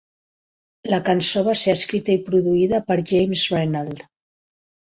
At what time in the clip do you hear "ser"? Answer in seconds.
1.63-1.75